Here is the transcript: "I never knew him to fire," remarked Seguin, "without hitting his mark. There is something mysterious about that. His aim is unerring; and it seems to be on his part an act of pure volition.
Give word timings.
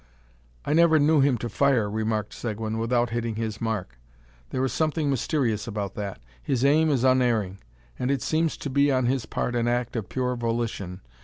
"I 0.65 0.73
never 0.73 0.97
knew 0.97 1.19
him 1.21 1.37
to 1.37 1.47
fire," 1.47 1.87
remarked 1.87 2.33
Seguin, 2.33 2.79
"without 2.79 3.11
hitting 3.11 3.35
his 3.35 3.61
mark. 3.61 3.99
There 4.49 4.65
is 4.65 4.73
something 4.73 5.11
mysterious 5.11 5.67
about 5.67 5.93
that. 5.93 6.19
His 6.41 6.65
aim 6.65 6.89
is 6.89 7.03
unerring; 7.03 7.59
and 7.99 8.09
it 8.09 8.23
seems 8.23 8.57
to 8.57 8.71
be 8.71 8.91
on 8.91 9.05
his 9.05 9.27
part 9.27 9.55
an 9.55 9.67
act 9.67 9.95
of 9.95 10.09
pure 10.09 10.35
volition. 10.35 11.01